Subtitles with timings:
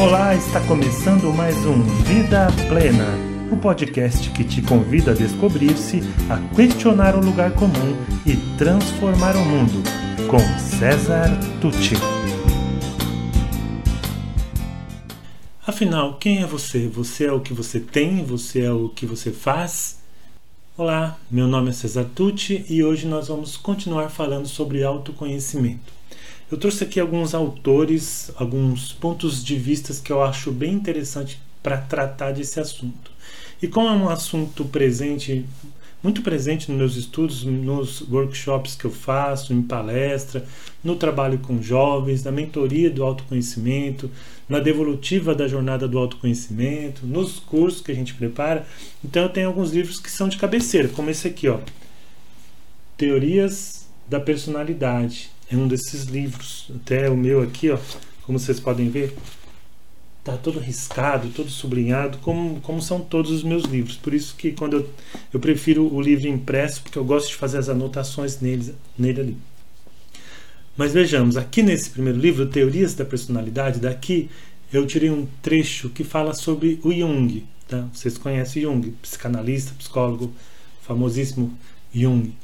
[0.00, 3.04] Olá, está começando mais um Vida Plena,
[3.50, 9.44] o podcast que te convida a descobrir-se, a questionar o lugar comum e transformar o
[9.44, 9.82] mundo,
[10.30, 11.28] com César
[11.60, 11.96] Tucci.
[15.66, 16.86] Afinal, quem é você?
[16.86, 18.24] Você é o que você tem?
[18.24, 19.98] Você é o que você faz?
[20.76, 25.97] Olá, meu nome é César Tucci e hoje nós vamos continuar falando sobre autoconhecimento.
[26.50, 31.76] Eu trouxe aqui alguns autores, alguns pontos de vista que eu acho bem interessante para
[31.76, 33.10] tratar desse assunto.
[33.60, 35.44] E como é um assunto presente,
[36.02, 40.42] muito presente nos meus estudos, nos workshops que eu faço, em palestra,
[40.82, 44.10] no trabalho com jovens, na mentoria do autoconhecimento,
[44.48, 48.66] na devolutiva da jornada do autoconhecimento, nos cursos que a gente prepara.
[49.04, 51.58] Então eu tenho alguns livros que são de cabeceira, como esse aqui, ó.
[52.96, 56.70] Teorias da personalidade é um desses livros.
[56.74, 57.78] Até o meu aqui, ó,
[58.22, 59.14] como vocês podem ver,
[60.22, 63.96] tá todo riscado, todo sublinhado, como, como são todos os meus livros.
[63.96, 64.90] Por isso que quando eu,
[65.32, 69.36] eu prefiro o livro impresso, porque eu gosto de fazer as anotações neles, nele ali.
[70.76, 74.30] Mas vejamos, aqui nesse primeiro livro, Teorias da Personalidade, daqui
[74.72, 77.44] eu tirei um trecho que fala sobre o Jung.
[77.66, 77.88] Tá?
[77.92, 80.32] Vocês conhecem Jung, psicanalista, psicólogo,
[80.82, 81.56] famosíssimo
[81.92, 82.34] Jung.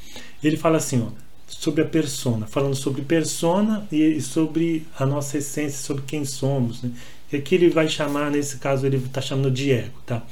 [0.43, 1.24] Ele fala assim, ó,
[1.59, 6.83] sobre a persona, falando sobre persona e sobre a nossa essência, sobre quem somos.
[6.83, 6.91] Né?
[7.33, 9.99] E aqui ele vai chamar, nesse caso, ele está chamando de ego.
[10.05, 10.23] Tá?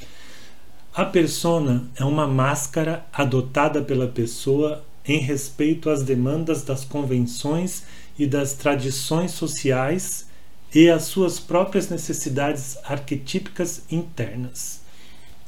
[0.95, 7.84] A persona é uma máscara adotada pela pessoa em respeito às demandas das convenções
[8.19, 10.27] e das tradições sociais
[10.75, 14.82] e às suas próprias necessidades arquetípicas internas.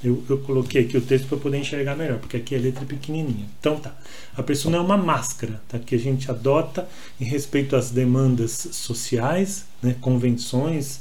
[0.04, 2.86] Eu, eu coloquei aqui o texto para poder enxergar melhor, porque aqui a letra é
[2.86, 3.46] pequenininha.
[3.58, 3.96] Então tá.
[4.36, 6.86] A persona é uma máscara tá, que a gente adota
[7.18, 11.00] em respeito às demandas sociais, né, convenções,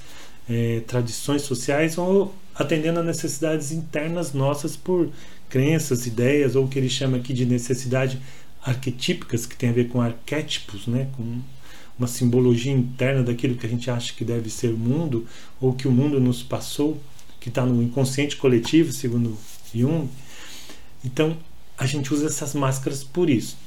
[0.50, 5.10] é, tradições sociais ou atendendo a necessidades internas nossas por
[5.50, 8.20] crenças, ideias ou o que ele chama aqui de necessidade
[8.64, 11.42] arquetípicas, que tem a ver com arquétipos, né, com
[11.98, 15.28] uma simbologia interna daquilo que a gente acha que deve ser o mundo
[15.60, 17.00] ou que o mundo nos passou
[17.44, 19.38] que está no inconsciente coletivo, segundo
[19.76, 20.08] Jung.
[21.04, 21.36] Então,
[21.78, 23.58] a gente usa essas máscaras por isso.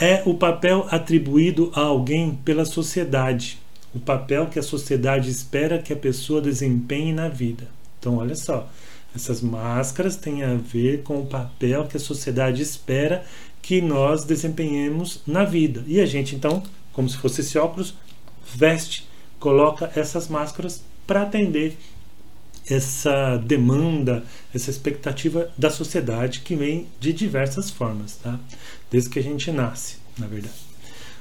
[0.00, 3.58] É o papel atribuído a alguém pela sociedade,
[3.94, 7.68] o papel que a sociedade espera que a pessoa desempenhe na vida.
[8.00, 8.70] Então, olha só,
[9.14, 13.22] essas máscaras têm a ver com o papel que a sociedade espera
[13.60, 15.84] que nós desempenhemos na vida.
[15.86, 17.94] E a gente, então, como se fosse esse óculos,
[18.54, 19.06] veste,
[19.38, 21.76] coloca essas máscaras para atender
[22.68, 28.38] essa demanda, essa expectativa da sociedade que vem de diversas formas, tá?
[28.90, 30.54] desde que a gente nasce, na verdade.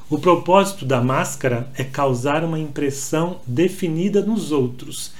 [0.09, 5.11] O propósito da máscara é causar uma impressão definida nos outros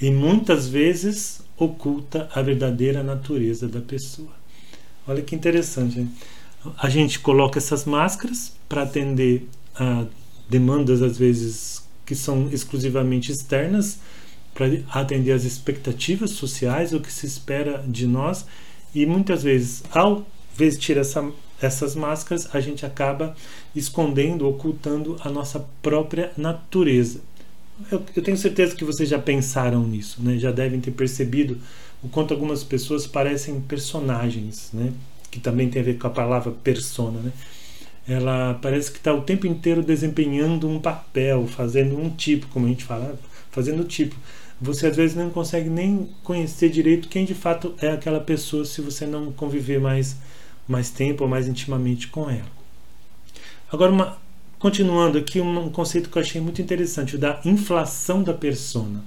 [0.00, 4.32] e muitas vezes oculta a verdadeira natureza da pessoa.
[5.06, 6.00] Olha que interessante.
[6.00, 6.10] Hein?
[6.78, 10.06] A gente coloca essas máscaras para atender a
[10.48, 13.98] demandas, às vezes, que são exclusivamente externas
[14.58, 18.44] para atender às expectativas sociais, o que se espera de nós,
[18.92, 20.26] e muitas vezes, ao
[20.56, 21.30] vestir essa,
[21.62, 23.36] essas máscaras, a gente acaba
[23.72, 27.20] escondendo, ocultando a nossa própria natureza.
[27.88, 30.36] Eu, eu, tenho certeza que vocês já pensaram nisso, né?
[30.36, 31.58] já devem ter percebido
[32.02, 34.92] o quanto algumas pessoas parecem personagens, né?
[35.30, 37.20] que também tem a ver com a palavra persona.
[37.20, 37.32] Né?
[38.08, 42.68] Ela parece que está o tempo inteiro desempenhando um papel, fazendo um tipo, como a
[42.68, 43.16] gente fala,
[43.52, 44.16] fazendo tipo
[44.60, 48.80] você às vezes não consegue nem conhecer direito quem de fato é aquela pessoa se
[48.80, 50.16] você não conviver mais,
[50.66, 52.58] mais tempo ou mais intimamente com ela.
[53.70, 54.18] Agora, uma,
[54.58, 59.04] continuando aqui, um, um conceito que eu achei muito interessante, o da inflação da persona.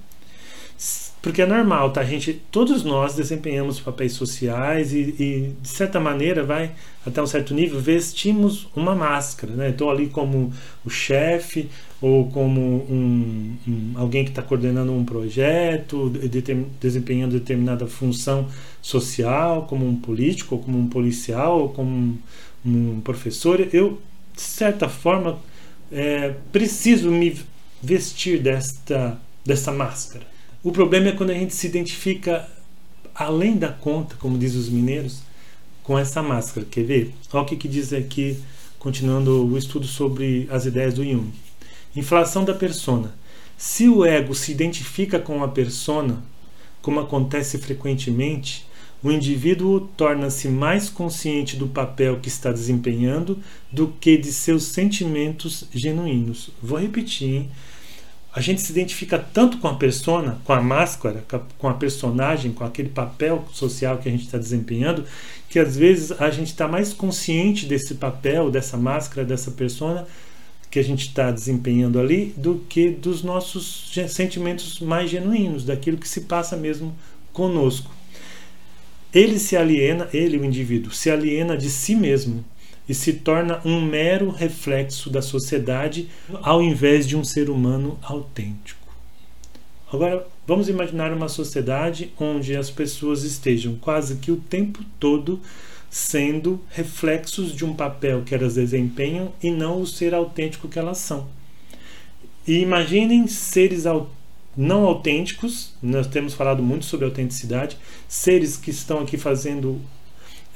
[1.20, 2.00] Porque é normal, tá?
[2.00, 6.72] A gente, todos nós desempenhamos papéis sociais e, e, de certa maneira, vai
[7.06, 9.70] até um certo nível, vestimos uma máscara, né?
[9.70, 10.52] Estou ali como
[10.84, 11.70] o chefe
[12.02, 16.42] ou como um, um alguém que está coordenando um projeto, de,
[16.80, 18.48] desempenhando determinada função
[18.82, 22.18] social, como um político, ou como um policial, ou como um,
[22.66, 23.68] um professor.
[23.72, 24.00] Eu,
[24.34, 25.38] de certa forma,
[25.92, 27.40] é, preciso me
[27.80, 30.26] vestir desta, desta máscara.
[30.60, 32.48] O problema é quando a gente se identifica
[33.14, 35.20] além da conta, como diz os mineiros,
[35.84, 36.66] com essa máscara.
[36.68, 37.14] Quer ver?
[37.32, 38.38] Olha o que, que diz aqui,
[38.80, 41.30] continuando o estudo sobre as ideias do Jung.
[41.94, 43.14] Inflação da persona.
[43.56, 46.22] Se o ego se identifica com a persona,
[46.80, 48.66] como acontece frequentemente,
[49.02, 53.38] o indivíduo torna-se mais consciente do papel que está desempenhando
[53.70, 56.50] do que de seus sentimentos genuínos.
[56.62, 57.50] Vou repetir, hein?
[58.34, 61.22] a gente se identifica tanto com a persona, com a máscara,
[61.58, 65.04] com a personagem, com aquele papel social que a gente está desempenhando,
[65.50, 70.06] que às vezes a gente está mais consciente desse papel, dessa máscara, dessa persona
[70.72, 76.08] que a gente está desempenhando ali, do que dos nossos sentimentos mais genuínos, daquilo que
[76.08, 76.96] se passa mesmo
[77.30, 77.90] conosco.
[79.12, 82.42] Ele se aliena, ele, o indivíduo, se aliena de si mesmo
[82.88, 86.08] e se torna um mero reflexo da sociedade
[86.40, 88.80] ao invés de um ser humano autêntico.
[89.92, 95.38] Agora, vamos imaginar uma sociedade onde as pessoas estejam quase que o tempo todo
[95.92, 100.96] sendo reflexos de um papel que elas desempenham e não o ser autêntico que elas
[100.96, 101.28] são.
[102.48, 103.84] E imaginem seres
[104.56, 107.76] não autênticos, nós temos falado muito sobre autenticidade,
[108.08, 109.82] seres que estão aqui fazendo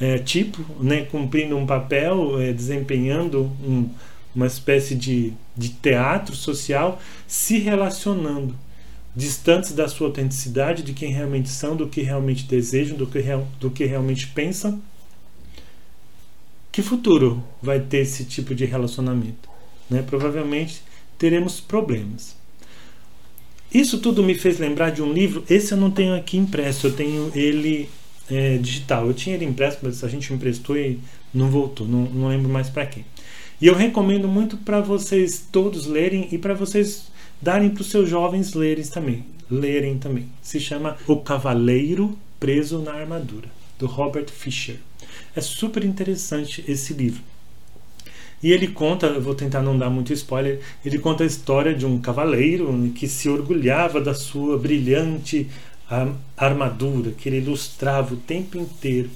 [0.01, 3.91] é, tipo, né, cumprindo um papel, é, desempenhando um,
[4.35, 8.55] uma espécie de, de teatro social, se relacionando,
[9.15, 13.47] distantes da sua autenticidade, de quem realmente são, do que realmente desejam, do que, real,
[13.61, 14.81] do que realmente pensam.
[16.77, 19.49] Que futuro vai ter esse tipo de relacionamento?
[19.89, 20.03] Né?
[20.03, 20.83] Provavelmente
[21.17, 22.37] teremos problemas.
[23.73, 25.43] Isso tudo me fez lembrar de um livro.
[25.49, 27.89] Esse eu não tenho aqui impresso, eu tenho ele
[28.31, 29.07] é, digital.
[29.07, 31.01] Eu tinha ele impresso, mas a gente emprestou e
[31.33, 33.07] não voltou, não, não lembro mais para quem.
[33.59, 38.07] E eu recomendo muito para vocês todos lerem e para vocês darem para os seus
[38.07, 40.29] jovens lerem também, lerem também.
[40.43, 43.49] Se chama O Cavaleiro Preso na Armadura,
[43.79, 44.77] do Robert Fisher.
[45.35, 47.23] É super interessante esse livro.
[48.43, 51.87] E ele conta, eu vou tentar não dar muito spoiler, ele conta a história de
[51.87, 55.49] um cavaleiro que se orgulhava da sua brilhante
[56.37, 59.11] armadura que ele ilustrava o tempo inteiro.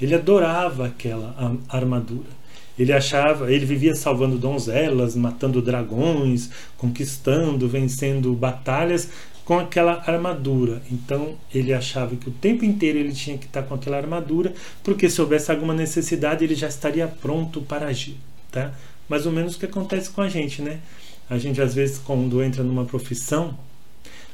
[0.00, 2.44] Ele adorava aquela armadura.
[2.76, 9.08] Ele achava, ele vivia salvando donzelas, matando dragões, conquistando, vencendo batalhas
[9.44, 10.82] com aquela armadura.
[10.90, 15.08] Então ele achava que o tempo inteiro ele tinha que estar com aquela armadura, porque
[15.08, 18.16] se houvesse alguma necessidade ele já estaria pronto para agir,
[18.50, 18.72] tá?
[19.08, 20.80] Mais ou menos o que acontece com a gente, né?
[21.28, 23.56] A gente às vezes quando entra numa profissão,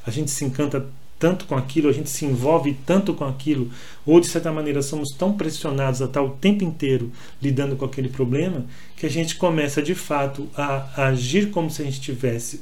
[0.05, 0.85] a gente se encanta
[1.21, 3.69] tanto com aquilo, a gente se envolve tanto com aquilo,
[4.03, 8.09] ou de certa maneira somos tão pressionados a estar o tempo inteiro lidando com aquele
[8.09, 8.65] problema,
[8.97, 12.61] que a gente começa de fato a, agir como se a gente estivesse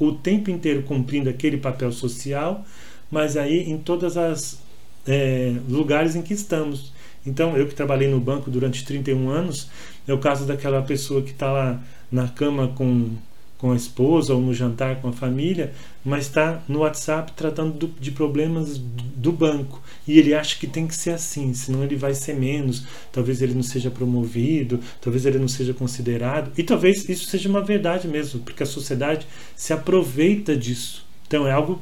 [0.00, 2.64] o tempo inteiro cumprindo aquele papel social,
[3.08, 4.58] mas aí em todas as
[5.06, 6.92] é, lugares em que estamos.
[7.24, 9.70] Então, eu que trabalhei no banco durante 31 anos,
[10.08, 11.80] é o caso daquela pessoa que está lá
[12.10, 13.10] na cama com
[13.58, 15.72] com a esposa ou no jantar com a família,
[16.04, 19.82] mas está no WhatsApp tratando do, de problemas do banco.
[20.06, 23.54] E ele acha que tem que ser assim, senão ele vai ser menos, talvez ele
[23.54, 26.52] não seja promovido, talvez ele não seja considerado.
[26.56, 31.04] E talvez isso seja uma verdade mesmo, porque a sociedade se aproveita disso.
[31.26, 31.80] Então é algo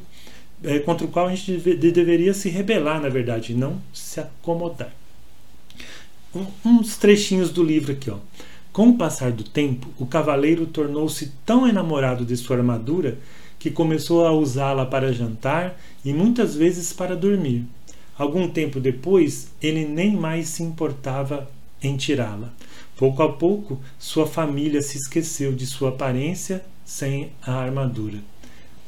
[0.63, 4.21] é, contra o qual a gente deve, deveria se rebelar, na verdade, e não se
[4.21, 4.93] acomodar.
[6.35, 8.19] Um, uns trechinhos do livro aqui, ó.
[8.75, 13.19] Com o passar do tempo, o cavaleiro tornou-se tão enamorado de sua armadura
[13.57, 17.65] que começou a usá-la para jantar e muitas vezes para dormir.
[18.19, 21.49] Algum tempo depois, ele nem mais se importava
[21.81, 22.53] em tirá-la.
[22.97, 28.19] Pouco a pouco, sua família se esqueceu de sua aparência sem a armadura.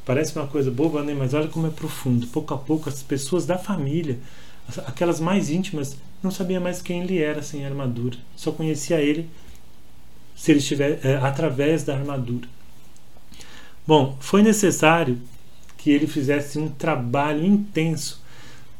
[0.05, 1.15] Parece uma coisa boba, né?
[1.17, 2.27] mas olha como é profundo.
[2.27, 4.19] Pouco a pouco, as pessoas da família,
[4.84, 8.19] aquelas mais íntimas, não sabiam mais quem ele era sem armadura.
[8.34, 9.31] Só conhecia ele
[10.36, 12.46] se ele estiver é, através da armadura.
[13.86, 15.19] Bom, foi necessário
[15.78, 18.22] que ele fizesse um trabalho intenso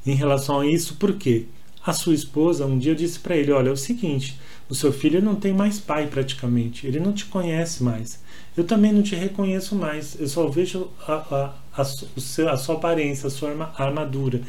[0.05, 1.47] em relação a isso, porque
[1.85, 5.23] a sua esposa um dia disse para ele: Olha, é o seguinte, o seu filho
[5.23, 8.21] não tem mais pai praticamente, ele não te conhece mais.
[8.57, 13.29] Eu também não te reconheço mais, eu só vejo a, a, a, a sua aparência,
[13.29, 14.41] a sua armadura.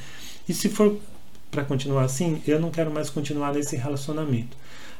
[0.47, 0.97] E se for
[1.51, 4.57] para continuar assim, eu não quero mais continuar nesse relacionamento.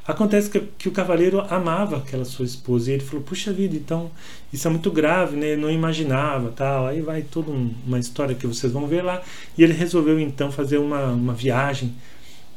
[0.08, 4.10] Acontece que, que, o cavaleiro amava aquela sua esposa e ele falou: Puxa vida, então
[4.54, 5.58] isso é muito grave, né?
[5.58, 6.88] Não imaginava, tal.
[6.88, 9.22] Aí vai toda um, uma história que vocês vão ver lá.
[9.58, 11.94] E ele resolveu então fazer uma, uma viagem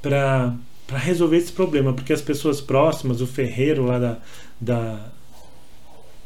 [0.00, 0.54] para
[0.88, 4.18] resolver esse problema, porque as pessoas próximas, o ferreiro lá da,
[4.60, 5.06] da,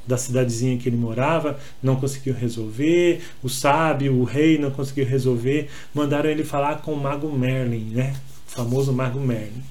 [0.07, 5.71] da cidadezinha que ele morava, não conseguiu resolver, o sábio, o rei não conseguiu resolver,
[5.95, 8.15] mandaram ele falar com o mago Merlin, né?
[8.49, 9.63] O famoso mago Merlin.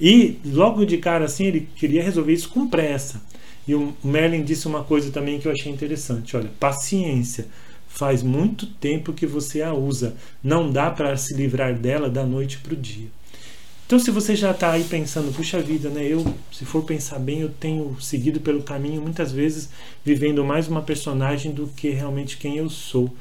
[0.00, 3.22] E logo de cara assim ele queria resolver isso com pressa.
[3.66, 6.36] E o Merlin disse uma coisa também que eu achei interessante.
[6.36, 7.46] Olha, paciência.
[7.88, 10.14] Faz muito tempo que você a usa.
[10.42, 13.08] Não dá para se livrar dela da noite para o dia.
[13.86, 16.04] Então, se você já está aí pensando, puxa vida, né?
[16.04, 19.70] Eu, se for pensar bem, eu tenho seguido pelo caminho muitas vezes
[20.04, 23.14] vivendo mais uma personagem do que realmente quem eu sou,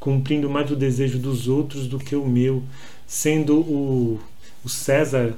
[0.00, 2.64] cumprindo mais o desejo dos outros do que o meu,
[3.06, 4.20] sendo o,
[4.64, 5.36] o César,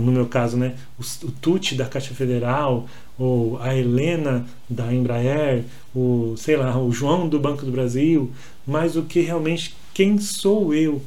[0.00, 0.74] no meu caso, né?
[0.98, 6.90] O, o Tuti da Caixa Federal, ou a Helena da Embraer, o sei lá, o
[6.92, 8.30] João do Banco do Brasil,
[8.66, 11.02] mais do que realmente quem sou eu.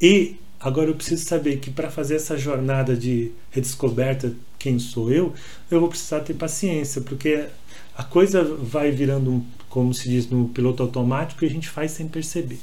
[0.00, 5.34] E Agora eu preciso saber que para fazer essa jornada de redescoberta quem sou eu,
[5.70, 7.48] eu vou precisar ter paciência, porque
[7.94, 12.08] a coisa vai virando, como se diz no piloto automático, e a gente faz sem
[12.08, 12.60] perceber.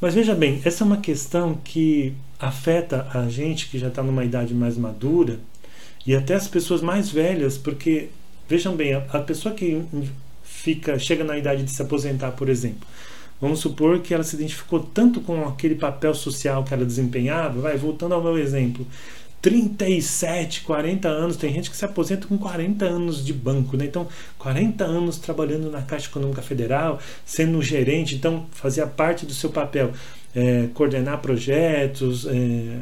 [0.00, 4.24] Mas veja bem, essa é uma questão que afeta a gente que já está numa
[4.24, 5.40] idade mais madura
[6.06, 8.10] e até as pessoas mais velhas, porque
[8.48, 9.82] vejam bem, a pessoa que
[10.44, 12.86] fica chega na idade de se aposentar, por exemplo,
[13.40, 17.76] Vamos supor que ela se identificou tanto com aquele papel social que ela desempenhava, vai,
[17.76, 18.86] voltando ao meu exemplo,
[19.42, 23.84] 37, 40 anos, tem gente que se aposenta com 40 anos de banco, né?
[23.84, 29.50] Então, 40 anos trabalhando na Caixa Econômica Federal, sendo gerente, então fazia parte do seu
[29.50, 29.92] papel
[30.34, 32.78] é, coordenar projetos, é,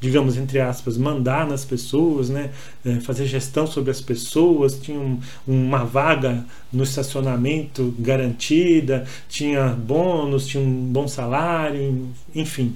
[0.00, 2.50] digamos, entre aspas, mandar nas pessoas, né?
[2.84, 10.46] É, fazer gestão sobre as pessoas, tinha um, uma vaga no estacionamento garantida, tinha bônus,
[10.46, 12.74] tinha um bom salário, enfim,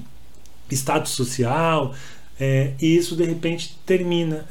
[0.71, 1.95] status social,
[2.39, 4.47] é, e isso de repente termina,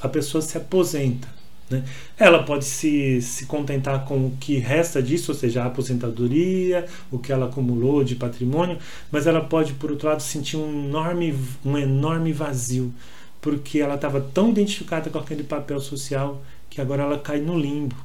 [0.00, 1.28] a pessoa se aposenta.
[1.70, 1.84] Né?
[2.16, 7.18] Ela pode se, se contentar com o que resta disso, ou seja, a aposentadoria, o
[7.18, 8.78] que ela acumulou de patrimônio,
[9.10, 12.92] mas ela pode, por outro lado, sentir um enorme, um enorme vazio,
[13.40, 17.96] porque ela estava tão identificada com aquele papel social que agora ela cai no limbo.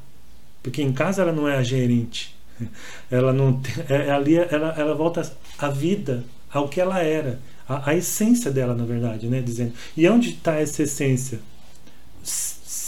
[0.62, 2.36] Porque em casa ela não é a gerente,
[3.12, 7.96] ela não é, ali ela, ela volta à vida, ao que ela era, a, a
[7.96, 9.42] essência dela, na verdade, né?
[9.42, 9.74] Dizendo.
[9.96, 11.40] E onde está essa essência?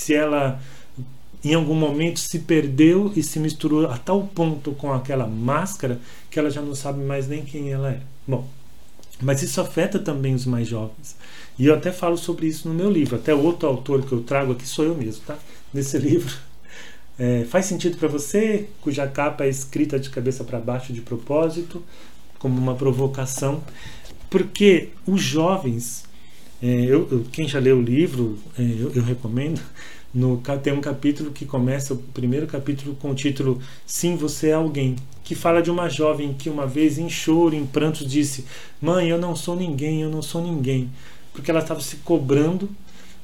[0.06, 0.62] se ela
[1.44, 6.40] em algum momento se perdeu e se misturou a tal ponto com aquela máscara que
[6.40, 8.02] ela já não sabe mais nem quem ela é.
[8.28, 8.48] Bom,
[9.22, 11.16] mas isso afeta também os mais jovens.
[11.58, 13.16] E eu até falo sobre isso no meu livro.
[13.16, 15.38] Até outro autor que eu trago aqui sou eu mesmo, tá?
[15.74, 16.36] Nesse livro.
[17.18, 21.82] É, faz sentido para você, cuja capa é escrita de cabeça para baixo de propósito,
[22.40, 23.64] como uma provocação,
[24.36, 26.04] porque os jovens,
[26.62, 29.62] é, eu, eu, quem já leu o livro, é, eu, eu recomendo,
[30.14, 34.54] no, tem um capítulo que começa, o primeiro capítulo, com o título Sim, Você é
[34.54, 38.44] Alguém, que fala de uma jovem que uma vez, em choro, em prantos, disse:
[38.82, 40.92] Mãe, eu não sou ninguém, eu não sou ninguém.
[41.32, 42.70] Porque ela estava se cobrando,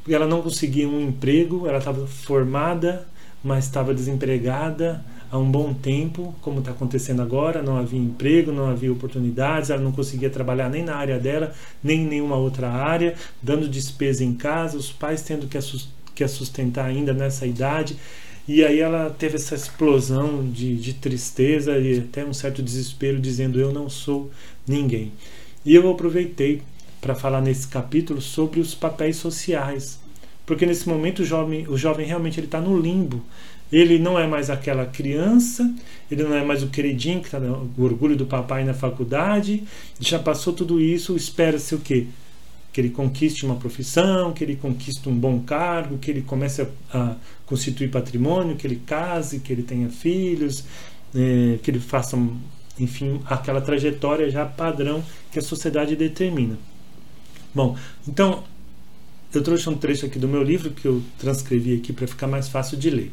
[0.02, 3.06] porque ela não conseguia um emprego, ela estava formada,
[3.44, 8.70] mas estava desempregada há um bom tempo, como está acontecendo agora, não havia emprego, não
[8.70, 13.16] havia oportunidades, ela não conseguia trabalhar nem na área dela, nem em nenhuma outra área,
[13.42, 15.58] dando despesa em casa, os pais tendo que
[16.14, 17.96] quer sustentar ainda nessa idade.
[18.46, 23.60] E aí ela teve essa explosão de, de tristeza e até um certo desespero, dizendo:
[23.60, 24.30] Eu não sou
[24.68, 25.14] ninguém.
[25.64, 26.62] E eu aproveitei
[27.00, 30.00] para falar nesse capítulo sobre os papéis sociais,
[30.46, 33.24] porque nesse momento o jovem, o jovem realmente ele está no limbo.
[33.72, 35.74] Ele não é mais aquela criança,
[36.10, 39.64] ele não é mais o queridinho que está no orgulho do papai na faculdade,
[40.00, 42.08] já passou tudo isso, espera-se o quê?
[42.72, 46.68] que ele conquiste uma profissão, que ele conquiste um bom cargo, que ele comece a,
[46.94, 50.64] a constituir patrimônio, que ele case, que ele tenha filhos,
[51.14, 52.18] é, que ele faça,
[52.80, 56.58] enfim, aquela trajetória já padrão que a sociedade determina.
[57.54, 58.44] Bom, então
[59.34, 62.48] eu trouxe um trecho aqui do meu livro que eu transcrevi aqui para ficar mais
[62.48, 63.12] fácil de ler.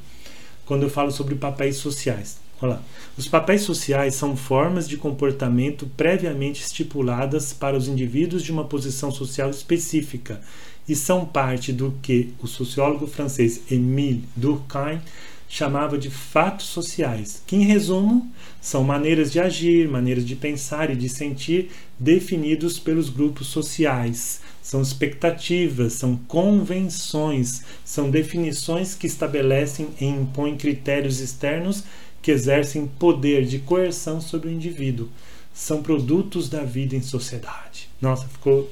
[0.69, 2.39] Quando eu falo sobre papéis sociais.
[2.61, 2.83] Olha lá.
[3.17, 9.11] Os papéis sociais são formas de comportamento previamente estipuladas para os indivíduos de uma posição
[9.11, 10.43] social específica
[10.87, 15.01] e são parte do que o sociólogo francês Émile Durkheim
[15.49, 20.97] chamava de fatos sociais, que em resumo são maneiras de agir, maneiras de pensar e
[20.97, 24.43] de sentir definidos pelos grupos sociais.
[24.69, 31.85] São expectativas, são convenções, são definições que estabelecem e impõem critérios externos
[32.21, 35.09] que exercem poder de coerção sobre o indivíduo.
[35.55, 37.89] São produtos da vida em sociedade.
[37.99, 38.71] Nossa, ficou.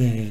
[0.00, 0.28] É,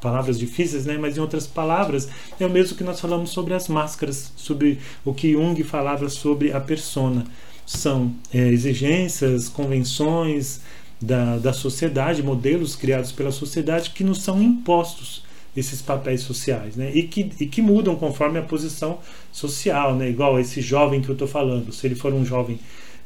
[0.00, 0.98] palavras difíceis, né?
[0.98, 2.08] mas em outras palavras,
[2.40, 6.52] é o mesmo que nós falamos sobre as máscaras, sobre o que Jung falava sobre
[6.52, 7.24] a persona.
[7.64, 10.60] São é, exigências, convenções
[11.00, 15.22] da, da sociedade, modelos criados pela sociedade que nos são impostos
[15.56, 16.90] esses papéis sociais, né?
[16.92, 18.98] E que, e que mudam conforme a posição
[19.30, 20.08] social, né?
[20.08, 21.72] Igual esse jovem que eu estou falando.
[21.72, 22.58] Se ele for um jovem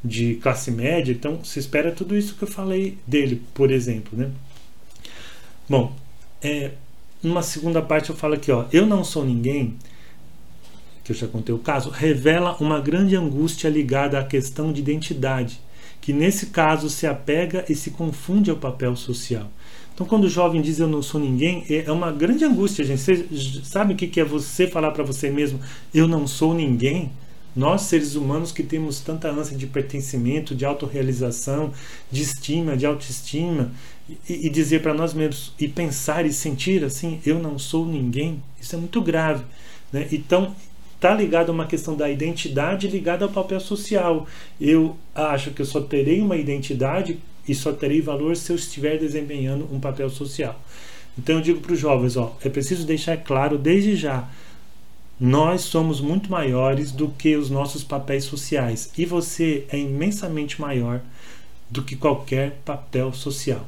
[0.03, 4.31] de classe média, então se espera tudo isso que eu falei dele, por exemplo, né?
[5.69, 5.95] Bom,
[6.41, 6.73] é,
[7.23, 9.77] numa segunda parte eu falo aqui, ó, eu não sou ninguém,
[11.05, 15.61] que eu já contei o caso, revela uma grande angústia ligada à questão de identidade,
[16.01, 19.51] que nesse caso se apega e se confunde ao papel social.
[19.95, 23.01] Então, quando o jovem diz eu não sou ninguém, é, é uma grande angústia, gente.
[23.01, 23.27] Você
[23.65, 25.59] sabe o que é você falar para você mesmo
[25.93, 27.11] eu não sou ninguém?
[27.57, 31.73] Nós, seres humanos que temos tanta ânsia de pertencimento, de autorrealização,
[32.13, 33.73] de estima, de autoestima,
[34.29, 38.41] e, e dizer para nós mesmos, e pensar e sentir assim, eu não sou ninguém,
[38.61, 39.43] isso é muito grave.
[39.93, 40.07] Né?
[40.13, 40.55] Então,
[40.99, 44.27] está ligado a uma questão da identidade ligada ao papel social.
[44.61, 48.99] Eu acho que eu só terei uma identidade e só terei valor se eu estiver
[48.99, 50.61] desempenhando um papel social.
[51.17, 54.29] Então eu digo para os jovens, ó, é preciso deixar claro desde já,
[55.21, 61.01] nós somos muito maiores do que os nossos papéis sociais e você é imensamente maior
[61.71, 63.67] do que qualquer papel social.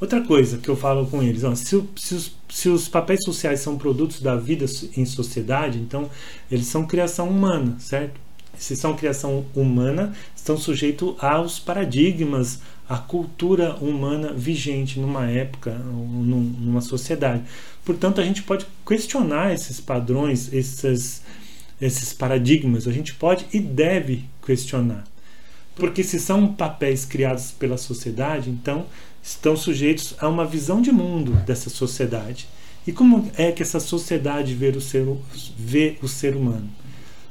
[0.00, 3.60] Outra coisa que eu falo com eles, ó, se, se, os, se, os, papéis sociais
[3.60, 6.10] são produtos da vida em sociedade, então
[6.50, 8.20] eles são criação humana, certo?
[8.58, 16.80] Se são criação humana, estão sujeitos aos paradigmas, à cultura humana vigente numa época, numa
[16.80, 17.42] sociedade.
[17.84, 21.22] Portanto, a gente pode questionar esses padrões, esses,
[21.80, 25.04] esses paradigmas, a gente pode e deve questionar.
[25.74, 28.86] Porque se são papéis criados pela sociedade, então
[29.24, 32.46] estão sujeitos a uma visão de mundo dessa sociedade.
[32.86, 35.06] E como é que essa sociedade vê o ser,
[35.56, 36.68] vê o ser humano?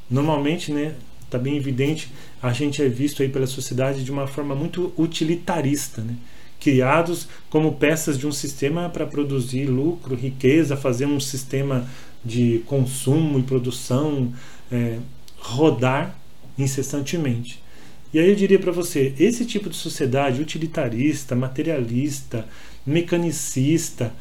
[0.10, 4.56] Normalmente, né, está bem evidente, a gente é visto aí pela sociedade de uma forma
[4.56, 6.16] muito utilitarista, né?
[6.60, 11.88] criados como peças de um sistema para produzir lucro, riqueza, fazer um sistema
[12.24, 14.34] de consumo e produção
[14.72, 14.98] é,
[15.38, 16.18] rodar
[16.58, 17.63] incessantemente.
[18.14, 22.48] E aí eu diria para você, esse tipo de sociedade utilitarista, materialista,
[22.86, 24.14] mecanicista,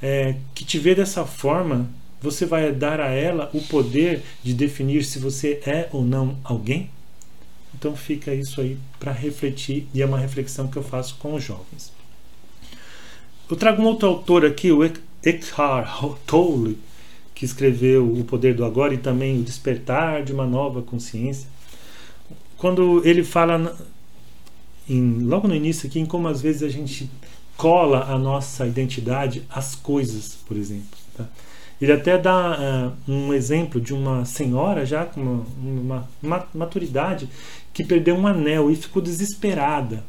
[0.00, 1.90] é, que te vê dessa forma,
[2.20, 6.90] você vai dar a ela o poder de definir se você é ou não alguém?
[7.74, 11.42] Então fica isso aí para refletir e é uma reflexão que eu faço com os
[11.42, 11.92] jovens.
[13.50, 16.78] Eu trago um outro autor aqui, o Eckhart Tolle,
[17.34, 21.48] que escreveu O Poder do Agora e também O Despertar de uma Nova Consciência.
[22.60, 23.74] Quando ele fala
[24.86, 27.10] em, logo no início aqui em como às vezes a gente
[27.56, 30.98] cola a nossa identidade às coisas, por exemplo.
[31.16, 31.24] Tá?
[31.80, 37.30] Ele até dá uh, um exemplo de uma senhora já com uma, uma, uma, maturidade
[37.72, 40.04] que perdeu um anel e ficou desesperada.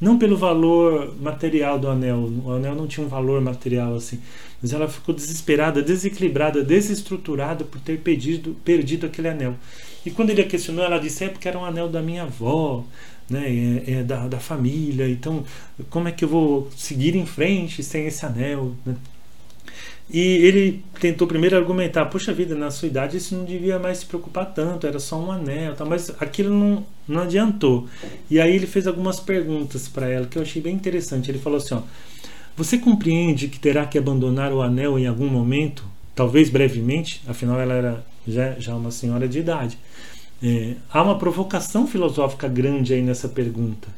[0.00, 4.18] Não pelo valor material do anel, o anel não tinha um valor material assim,
[4.62, 9.54] mas ela ficou desesperada, desequilibrada, desestruturada por ter perdido, perdido aquele anel.
[10.04, 12.82] E quando ele a questionou, ela disse: é porque era um anel da minha avó,
[13.28, 15.44] né, é, é da, da família, então
[15.90, 18.74] como é que eu vou seguir em frente sem esse anel?
[18.84, 18.96] Né?
[20.12, 24.06] E ele tentou primeiro argumentar: puxa vida, na sua idade isso não devia mais se
[24.06, 25.84] preocupar tanto, era só um anel, tá?
[25.84, 27.86] mas aquilo não, não adiantou.
[28.28, 31.30] E aí ele fez algumas perguntas para ela que eu achei bem interessante.
[31.30, 31.82] Ele falou assim: ó,
[32.56, 37.74] você compreende que terá que abandonar o anel em algum momento, talvez brevemente, afinal ela
[37.74, 39.78] era já, já uma senhora de idade.
[40.42, 43.88] É, há uma provocação filosófica grande aí nessa pergunta.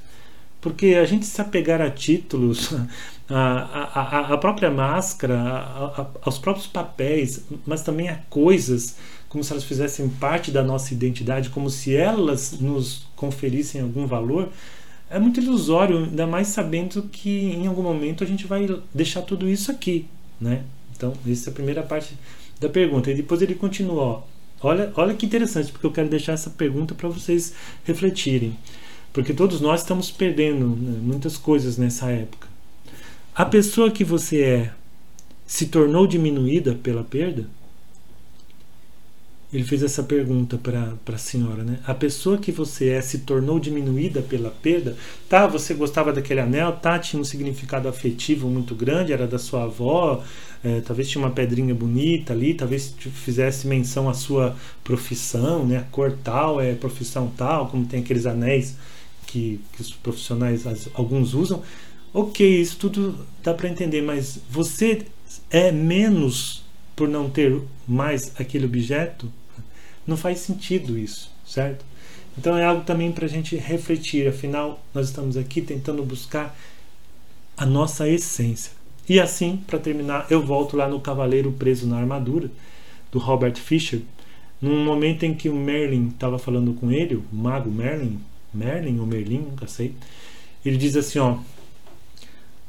[0.62, 2.72] Porque a gente se apegar a títulos,
[3.28, 8.96] a, a, a própria máscara, a, aos próprios papéis, mas também a coisas,
[9.28, 14.48] como se elas fizessem parte da nossa identidade, como se elas nos conferissem algum valor,
[15.10, 19.46] é muito ilusório, ainda mais sabendo que em algum momento a gente vai deixar tudo
[19.48, 20.06] isso aqui,
[20.40, 20.64] né?
[20.96, 22.16] Então, essa é a primeira parte
[22.58, 23.10] da pergunta.
[23.10, 24.22] E depois ele continua, ó,
[24.62, 27.52] olha, olha que interessante, porque eu quero deixar essa pergunta para vocês
[27.84, 28.56] refletirem.
[29.12, 32.48] Porque todos nós estamos perdendo né, muitas coisas nessa época.
[33.34, 34.72] A pessoa que você é
[35.46, 37.46] se tornou diminuída pela perda?
[39.52, 41.78] Ele fez essa pergunta para a senhora, né?
[41.86, 44.96] A pessoa que você é se tornou diminuída pela perda?
[45.28, 49.64] Tá, você gostava daquele anel, tá, tinha um significado afetivo muito grande, era da sua
[49.64, 50.24] avó,
[50.64, 55.78] é, talvez tinha uma pedrinha bonita ali, talvez fizesse menção à sua profissão, né?
[55.78, 58.76] A cor tal é profissão tal, como tem aqueles anéis
[59.32, 61.62] que, que os profissionais alguns usam.
[62.12, 65.06] Ok, isso tudo dá para entender, mas você
[65.50, 66.62] é menos
[66.94, 69.32] por não ter mais aquele objeto?
[70.06, 71.82] Não faz sentido isso, certo?
[72.36, 74.28] Então é algo também para a gente refletir.
[74.28, 76.54] Afinal, nós estamos aqui tentando buscar
[77.56, 78.72] a nossa essência.
[79.08, 82.50] E assim, para terminar, eu volto lá no Cavaleiro Preso na Armadura,
[83.10, 84.00] do Robert Fisher,
[84.60, 88.20] num momento em que o Merlin estava falando com ele, o mago Merlin,
[88.52, 89.94] Merlin ou Merlin, nunca sei.
[90.64, 91.38] Ele diz assim, ó: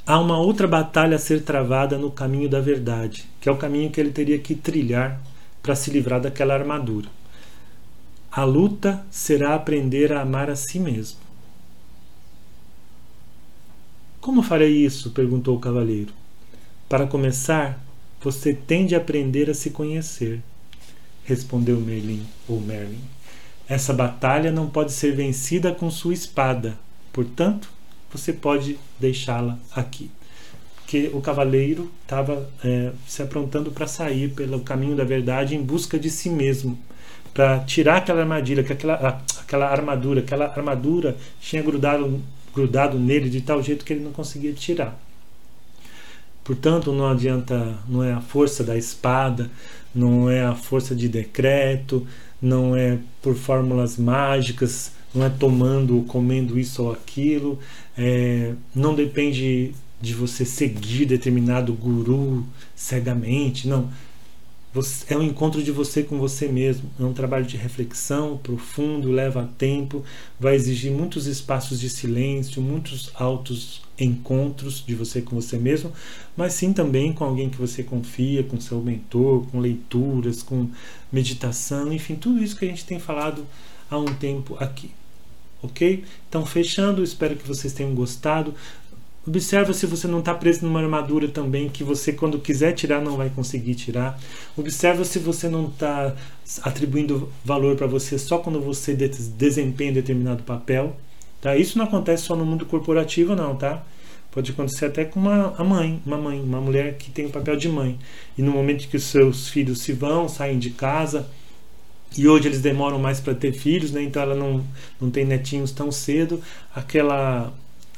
[0.06, 3.92] há uma outra batalha a ser travada no caminho da verdade, que é o caminho
[3.92, 5.22] que ele teria que trilhar
[5.62, 7.08] para se livrar daquela armadura.
[8.32, 11.20] A luta será aprender a amar a si mesmo.
[14.20, 15.12] Como farei isso?
[15.12, 16.14] perguntou o cavaleiro.
[16.90, 17.80] Para começar,
[18.22, 20.42] você tem de aprender a se conhecer,
[21.26, 23.02] respondeu Merlin ou Merlin.
[23.68, 26.78] Essa batalha não pode ser vencida com sua espada,
[27.12, 27.70] portanto,
[28.12, 30.12] você pode deixá-la aqui.
[30.76, 35.98] Porque o cavaleiro estava é, se aprontando para sair pelo caminho da verdade em busca
[35.98, 36.78] de si mesmo
[37.34, 42.22] para tirar aquela armadilha, que aquela, aquela armadura, aquela armadura tinha grudado,
[42.54, 45.00] grudado nele de tal jeito que ele não conseguia tirar.
[46.44, 49.50] Portanto, não adianta, não é a força da espada,
[49.96, 52.06] não é a força de decreto,
[52.44, 57.58] não é por fórmulas mágicas, não é tomando ou comendo isso ou aquilo,
[57.98, 63.90] é, não depende de você seguir determinado guru cegamente, não
[65.08, 66.90] é um encontro de você com você mesmo.
[67.00, 70.04] É um trabalho de reflexão profundo, leva tempo,
[70.40, 75.92] vai exigir muitos espaços de silêncio, muitos altos encontros de você com você mesmo,
[76.36, 80.70] mas sim também com alguém que você confia, com seu mentor, com leituras, com
[81.12, 83.46] meditação, enfim, tudo isso que a gente tem falado
[83.90, 84.90] há um tempo aqui.
[85.62, 86.04] Ok?
[86.28, 88.54] Então, fechando, espero que vocês tenham gostado.
[89.26, 93.16] Observa se você não está preso numa armadura também que você, quando quiser tirar, não
[93.16, 94.20] vai conseguir tirar.
[94.58, 96.14] Observa se você não está
[96.62, 100.98] atribuindo valor para você só quando você desempenha determinado papel.
[101.40, 101.56] Tá?
[101.56, 103.84] Isso não acontece só no mundo corporativo, não, tá?
[104.30, 107.56] Pode acontecer até com uma a mãe, uma mãe, uma mulher que tem o papel
[107.56, 107.98] de mãe.
[108.38, 111.30] E no momento que os seus filhos se vão, saem de casa,
[112.18, 114.04] e hoje eles demoram mais para ter filhos, né?
[114.04, 114.64] então ela não,
[115.00, 116.42] não tem netinhos tão cedo,
[116.74, 117.54] aquela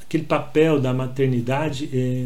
[0.07, 2.25] aquele papel da maternidade, é,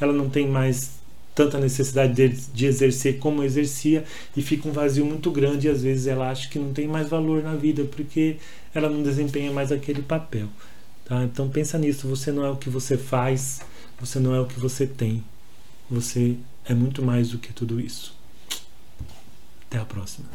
[0.00, 0.98] ela não tem mais
[1.34, 4.04] tanta necessidade de, de, exercer como exercia
[4.36, 7.08] e fica um vazio muito grande e às vezes ela acha que não tem mais
[7.08, 8.38] valor na vida porque
[8.74, 10.48] ela não desempenha mais aquele papel.
[11.04, 11.22] Tá?
[11.22, 13.60] Então pensa nisso, você não é o que você faz,
[14.00, 15.22] você não é o que você tem.
[15.88, 18.14] Você é muito mais do que tudo isso.
[19.68, 20.26] Até a próxima.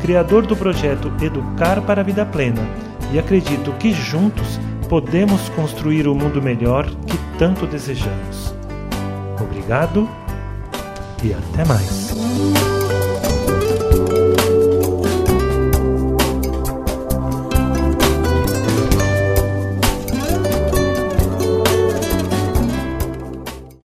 [0.00, 2.62] criador do projeto Educar para a Vida Plena,
[3.12, 8.54] e acredito que juntos podemos construir o mundo melhor que tanto desejamos.
[9.40, 10.08] Obrigado
[11.22, 12.14] e até mais.